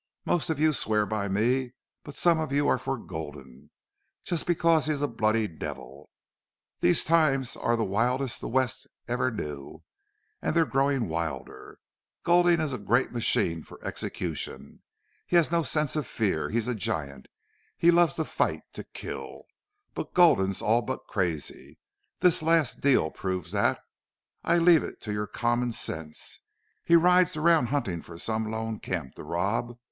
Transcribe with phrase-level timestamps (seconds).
[0.25, 3.69] Most of you swear by me, but some of you are for Gulden.
[4.23, 6.09] Just because he's a bloody devil.
[6.79, 9.83] These times are the wildest the West ever knew,
[10.41, 11.77] and they're growing wilder.
[12.23, 14.81] Gulden is a great machine for execution.
[15.27, 16.49] He has no sense of fear.
[16.49, 17.27] He's a giant.
[17.77, 19.43] He loves to fight to kill.
[19.93, 21.77] But Gulden's all but crazy.
[22.21, 23.83] This last deal proves that.
[24.43, 26.39] I leave it to your common sense.
[26.83, 29.77] He rides around hunting for some lone camp to rob.